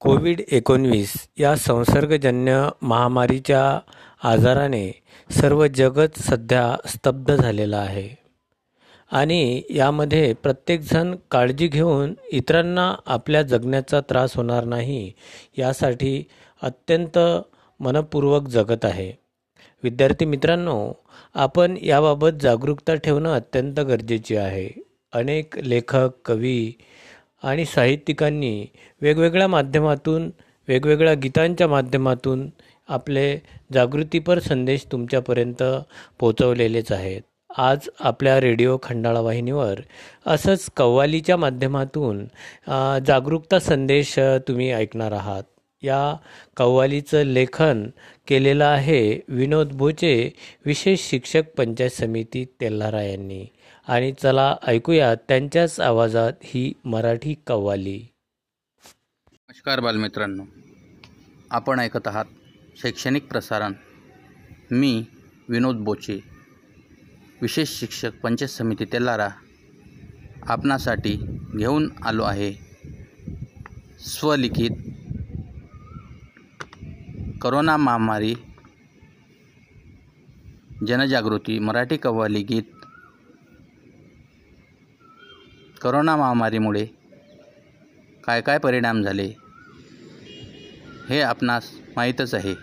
Covid 0.00 0.40
एकोणवीस 0.52 1.12
या 1.38 1.56
संसर्गजन्य 1.56 2.68
महामारीच्या 2.82 3.80
आजाराने 4.28 5.02
सर्व 5.30 5.66
जगच 5.66 6.18
सध्या 6.18 6.76
स्तब्ध 6.86 7.34
झालेलं 7.34 7.76
आहे. 7.76 8.08
आणि 9.12 9.62
यामध्ये 9.70 10.32
प्रत्येकजण 10.32 11.14
काळजी 11.30 11.68
घेऊन 11.68 12.14
इतरांना 12.32 12.94
आपल्या 13.06 13.42
जगण्याचा 13.42 14.00
त्रास 14.00 14.36
होणार 14.36 14.64
नाही 14.64 15.12
यासाठी 15.58 16.24
अत्यंत 16.62 17.18
मनपूर्वक 17.80 18.48
जगत 18.48 18.84
आहे. 18.84 19.12
विद्यार्थी 19.82 20.24
मित्रांनो 20.24 20.92
आपण 21.34 21.76
याबाबत 21.82 22.40
जागरूकता 22.40 22.94
ठेवणं 22.94 23.34
अत्यंत 23.34 23.80
गरजेचे 23.80 24.36
आहे. 24.36 24.82
अनेक 25.12 25.58
लेखक 25.58 26.10
कवी 26.24 26.72
आणि 27.42 27.64
साहित्यिकांनी 27.64 28.66
वेगवेगळ्या 29.02 29.48
माध्यमातून 29.48 30.30
वेगवेगळ्या 30.68 31.14
गीतांच्या 31.14 31.68
माध्यमातून 31.68 32.48
आपले 32.88 33.36
जागृतीपर 33.74 34.38
संदेश 34.38 34.84
तुमच्यापर्यंत 34.92 35.62
पोचवलेलेच 36.18 36.92
आहेत. 36.92 37.22
आज 37.58 37.88
आपल्या 38.00 38.40
रेडिओ 38.40 38.76
खंडाळा 38.82 39.20
वाहिनीवर 39.20 39.80
असंच 40.26 40.68
कव्वालीच्या 40.76 41.36
माध्यमातून 41.36 42.24
जागरूकता 43.06 43.58
संदेश 43.58 44.18
तुम्ही 44.48 44.70
ऐकणार 44.72 45.12
आहात. 45.12 45.42
या 45.82 46.16
कव्वालीचं 46.56 47.22
लेखन 47.22 47.86
केलेलं 48.26 48.64
आहे 48.64 49.20
विनोद 49.28 49.72
भोचे 49.72 50.32
विशेष 50.66 51.00
शिक्षक 51.00 51.42
पंचायत 51.58 51.90
समिती 51.90 52.44
तेल्हारा 52.60 53.02
यांनी. 53.02 53.46
आणि 53.88 54.12
चला 54.12 54.56
ऐकूया 54.66 55.14
त्यांच्याच 55.14 55.80
आवाजात 55.80 56.32
ही 56.42 56.72
मराठी 56.84 57.34
कव्वाली. 57.46 58.06
नमस्कार 59.32 59.80
बालमित्रांनो. 59.80 60.42
आपण 61.50 61.80
ऐकत 61.80 62.06
आहात 62.06 62.24
शैक्षणिक 62.82 63.26
प्रसारण. 63.26 63.72
मी 64.70 65.04
विनोद 65.48 65.76
बोचे 65.76 66.20
विशेष 67.42 67.68
शिक्षक 67.68 68.20
पंचायत 68.22 68.48
समिती 68.48 68.84
तेलारा 68.84 69.28
आपणासाठी 70.42 71.18
घेऊन 71.56 71.90
आलो 72.04 72.22
आहे 72.22 72.52
स्वलिखित 74.00 74.89
करोना 77.42 77.76
महामारी 77.76 78.34
जनजागृती 80.86 81.58
मराठी 81.58 81.96
कव्वाली 81.96 82.42
गीत 82.42 82.62
करोना 85.82 86.16
महामारीमुळे 86.16 86.84
काय 88.24 88.40
काय 88.40 88.58
परिणाम 88.58 89.02
झाले 89.02 89.26
हे 91.08 91.20
आपणास 91.20 91.70
माहीतच 91.96 92.34
आहे. 92.34 92.54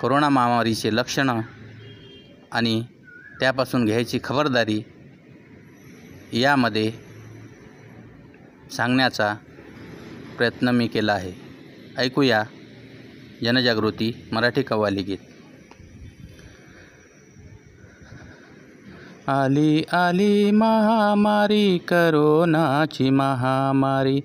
करोना 0.00 0.28
महामारीचे 0.28 0.94
लक्षणं 0.94 1.40
आणि 2.52 2.82
त्यापासून 3.40 3.84
घ्यायची 3.84 4.18
खबरदारी 4.24 4.80
यामध्ये 6.32 6.90
सांगण्याचा 8.72 9.34
प्रयत्न 10.36 10.68
मी 10.68 10.86
केला 10.86 11.12
आहे. 11.12 11.32
ऐकूया 11.98 12.42
जनजागृती 13.44 14.28
मराठी 14.32 14.62
कव्वाली 14.62 15.02
गीत 15.02 15.18
आली 19.28 19.84
आली 19.92 20.50
महामारी 20.50 21.78
करोनाची 21.78 23.10
महामारी. 23.10 24.20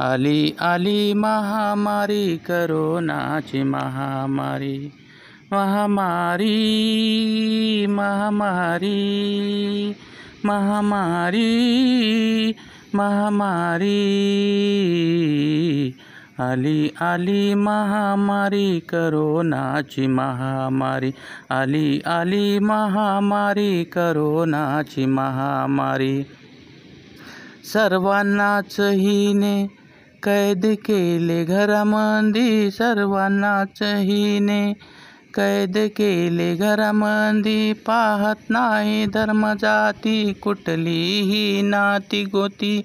आली 0.00 0.52
आली 0.60 1.12
महामारी 1.14 2.36
करोनाची 2.36 3.62
महामारी. 3.62 4.92
महामारी 5.52 6.54
महामारी 7.86 8.98
महामारी 10.44 11.48
महामारी. 12.94 13.94
आली 16.40 16.90
आली 17.00 17.54
महामारी 17.54 18.80
करोनाची 18.80 20.06
महामारी. 20.06 21.12
आली 21.50 22.00
आली 22.06 22.58
महामारी 22.58 23.84
करोनाची 23.84 25.06
महामारी. 25.06 26.22
सर्वांनाच 27.72 28.80
हिने 28.80 29.66
कैद 30.22 30.66
केले 30.66 31.44
घरामंदी. 31.44 32.70
सर्वांनाच 32.70 33.82
हिने 33.82 34.72
कैद 35.34 35.78
केले 35.78 36.56
घरामंदी. 36.56 37.72
पाहत 37.72 38.50
नाही 38.50 39.06
धर्मजाती. 39.06 40.32
कुठलीही 40.32 41.62
नाती 41.62 42.24
गोती. 42.24 42.82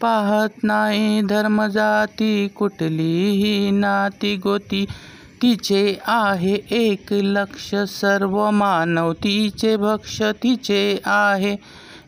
पाहत 0.00 0.64
नाही. 0.64 1.20
धर्मजाती 1.22 2.48
कुठलीही 2.48 3.70
नाती 3.70 4.36
गोती. 4.36 4.84
तिचे 5.42 5.98
आहे 6.06 6.54
एक 6.70 7.12
लक्ष 7.12 7.74
सर्व 7.74 8.50
मानव. 8.50 9.12
तिचे 9.12 9.76
भक्ष 9.76 10.22
तिचे 10.42 11.00
आहे 11.06 11.56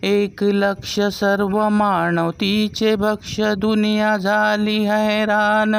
एक 0.03 0.43
लक्ष 0.43 1.00
सर्व 1.00 1.69
मानव. 1.69 2.31
तिचे 2.31 2.94
भक्ष 2.97 3.41
दुनिया 3.59 4.16
झाली 4.16 4.78
हैराण 4.84 5.75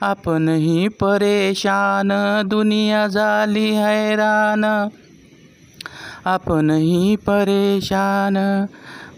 आपणही 0.00 0.88
परेशान. 0.88 2.12
दुनिया 2.46 3.06
झाली 3.06 3.70
हैराण 3.70 4.64
आपणही 6.24 7.16
परेशान. 7.16 8.36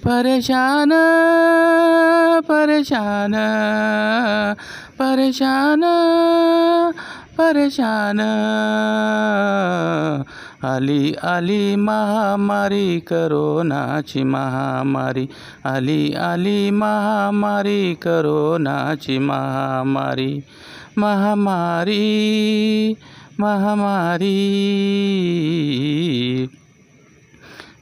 परेशान 0.04 0.90
परेशान 2.40 3.32
परेशान 4.98 5.80
परेशान. 7.38 8.20
आली 10.64 11.14
आली 11.22 11.76
महामारी 11.76 13.00
करोनाची 13.00 14.22
महामारी. 14.22 15.28
आली 15.64 16.14
आली 16.14 16.70
महामारी 16.70 17.94
करोनाची 17.94 19.18
महामारी. 19.18 20.44
महामारी 20.96 22.14
महामारी. 23.38 24.36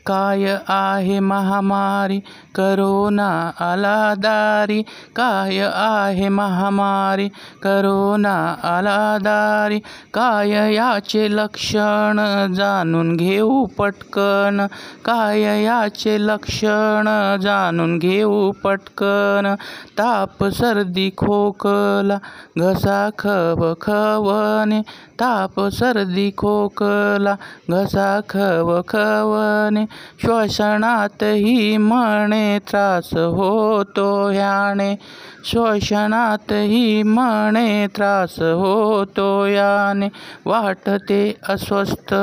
काय 0.06 0.56
आहे 0.68 1.18
महामारी? 1.20 2.18
करोना 2.54 3.50
आलादारी. 3.60 4.82
काय 5.16 5.58
आहे 5.74 6.28
महामारी? 6.28 7.28
करोना 7.62 8.54
आलादारी. 8.64 9.78
काय 10.14 10.74
याचे 10.74 11.28
लक्षण 11.30 12.20
जाणून 12.54 13.16
घेऊ 13.16 13.64
पटकन. 13.78 14.66
काय 15.04 15.64
याचे 15.64 16.16
लक्षण 16.20 17.08
जाणून 17.40 17.98
घेऊ 17.98 18.50
पटकन. 18.64 19.54
ताप 19.98 20.44
सर्दी 20.44 21.10
खोकला 21.16 22.18
घसा 22.58 23.10
खव 23.18 23.74
खवणे. 23.80 24.82
ताप 25.20 25.60
सर्दी 25.60 26.30
खोकला 26.36 27.34
घसा 27.70 28.20
खव 28.28 28.80
खवणे. 28.88 29.93
श्वसनातही 30.20 31.76
म्हणे 31.76 32.58
त्रास 32.58 33.14
होतो 33.14 34.28
ह्याने 34.28 34.96
श्वसनातही 35.44 37.02
म्हणे 37.02 37.86
त्रास 37.86 38.38
होतो 38.38 39.46
याने. 39.46 40.08
वाटते 40.46 41.36
अस्वस्थ 41.48 42.14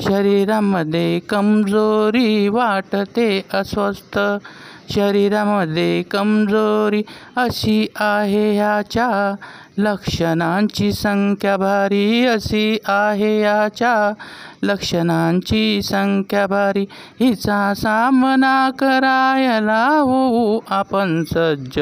शरीरामध्ये 0.00 1.18
कमजोरी 1.18 2.48
वाटते 2.48 3.46
अस्वस्थ. 3.54 4.18
शरीरामध्ये 4.94 6.02
कमजोरी 6.02 7.02
अशी 7.36 7.86
आहे 7.96 8.52
ह्याच्या 8.54 9.34
लक्षणांची 9.78 10.92
संख्या 10.92 11.56
भारी 11.56 12.26
अशी 12.26 12.78
आहे 12.86 13.40
याच्या 13.40 14.12
लक्षणांची 14.62 15.82
संख्या 15.82 16.46
भारी. 16.46 16.86
हिचा 17.20 17.74
सामना 17.76 18.70
करायला 18.78 19.86
होऊ 19.98 20.60
आपण 20.68 21.24
सज्ज. 21.24 21.78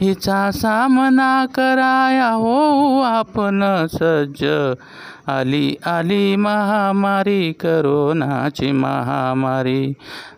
हिचा 0.00 0.50
सामना 0.50 1.46
कराया 1.46 2.30
हो 2.30 3.00
आपण 3.00 3.86
सज्ज. 3.86 4.72
आली 5.26 5.76
आली 5.86 6.36
महामारी 6.36 7.52
करोनाची 7.52 8.72
महामारी. 8.72 9.92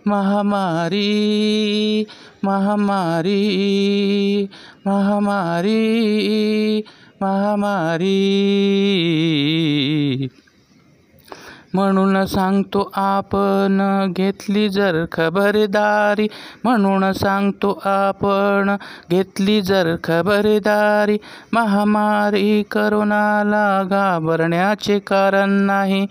महामारी 0.06 2.04
महामारी 2.44 4.48
महामारी 4.86 6.82
महामारी. 7.22 8.40
म्हणून 11.74 12.24
सांगतो 12.26 12.90
आपण 12.94 13.80
घेतली 14.16 14.68
जर 14.68 15.04
खबरदारी. 15.12 16.26
म्हणून 16.64 17.12
सांगतो 17.12 17.80
आपण 17.84 18.76
घेतली 19.10 19.60
जर 19.62 19.94
खबरदारी. 20.04 21.18
महामारी 21.52 22.62
करोनाला 22.62 23.82
घाबरण्याचे 23.82 24.98
कारण 24.98 25.50
नाही. 25.50 26.06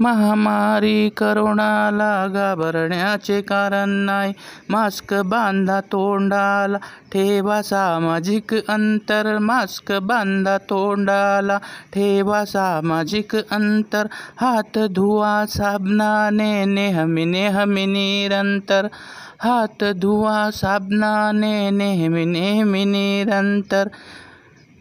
महामारी 0.00 1.08
करोनाला 1.08 2.26
घाबरण्याचे 2.26 3.40
कारण 3.40 3.88
नाही. 3.88 4.32
मास्क 4.68 5.14
बांधा 5.14 5.80
तोंडाला 5.80 6.78
ठेवा 7.14 7.62
सामाजिक 7.62 8.54
अंतर, 8.68 9.38
मास्क 9.38 9.92
बांधा 9.92 10.58
तोंडाला. 10.58 11.58
ठेवा 11.92 12.44
सामाजिक 12.44 13.36
अंतर, 13.36 14.06
हात 14.36 14.78
धुवा 14.78 15.44
साबणाने 15.46 16.64
नेहमी 16.64 17.24
नेहमी 17.24 17.86
निरंतर. 17.86 18.86
हात 19.40 19.84
धुवा 19.84 20.50
साबणाने 20.50 21.70
नेहमी 21.70 22.24
नेहमी 22.24 22.84
निरंतर. 22.84 23.88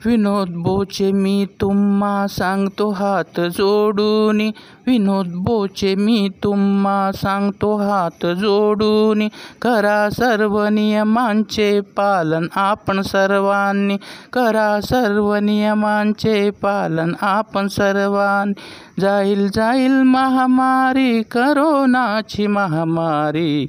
विनोद 0.05 0.47
बोचे 0.49 1.11
मी 1.11 1.45
तुम्हा 1.61 2.27
सांगतो 2.27 2.89
हात 2.89 3.39
जोडून. 3.39 4.41
विनोद 4.87 5.27
बोचे 5.35 5.95
मी 5.95 6.29
तुम्हा 6.43 7.11
सांगतो 7.11 7.77
हात 7.77 8.25
जोडून. 8.25 9.27
करा 9.61 10.09
सर्व 10.09 10.65
नियमांचे 10.65 11.79
पालन 11.79 12.47
आपण 12.55 13.01
सर्वांनी. 13.01 13.97
करा 14.33 14.81
सर्व 14.81 15.35
नियमांचे 15.35 16.49
पालन 16.49 17.13
आपण 17.21 17.67
सर्वांनी. 17.67 18.61
जाईल 19.01 19.47
जाईल 19.47 19.91
महामारी 19.91 21.21
करोनाची 21.23 22.47
महामारी. 22.47 23.67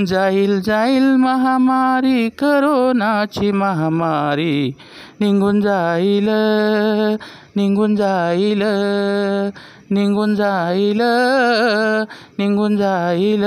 जाईल 0.00 0.60
जाईल 0.60 1.02
महामारी 1.16 2.28
करोनाची 2.28 3.50
महामारी. 3.52 4.72
निघून 5.20 5.60
जाईल 5.60 6.28
निघून 7.56 7.96
जाईल 7.96 8.62
निघून 9.90 10.34
जाईल 10.34 11.02
निघून 12.38 12.76
जाईल. 12.76 13.44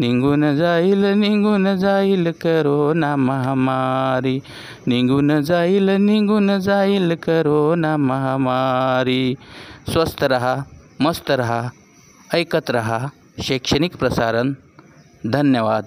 निघून 0.00 0.56
जाईल 0.56 1.04
निघून 1.04 1.76
जाईल 1.76 2.30
करोना 2.32 3.14
महामारी. 3.16 4.38
निघून 4.86 5.40
जाईल 5.42 5.90
निघून 6.00 6.58
जाईल 6.58 7.14
करोना 7.14 7.96
महामारी. 7.96 9.34
स्वस्त 9.92 10.24
रहा 10.24 10.56
मस्त 11.00 11.30
रहा 11.30 11.62
ऐकत 12.34 12.70
रहा. 12.70 13.06
शैक्षणिक 13.42 13.96
प्रसारण 13.96 14.52
धन्यवाद. 15.26 15.84